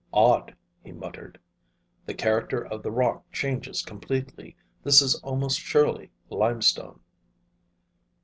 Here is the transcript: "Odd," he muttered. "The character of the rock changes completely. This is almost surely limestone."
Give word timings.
"Odd," 0.15 0.55
he 0.83 0.91
muttered. 0.91 1.37
"The 2.07 2.15
character 2.15 2.65
of 2.65 2.81
the 2.81 2.89
rock 2.89 3.23
changes 3.31 3.83
completely. 3.85 4.55
This 4.81 4.99
is 4.99 5.13
almost 5.21 5.59
surely 5.59 6.09
limestone." 6.31 7.01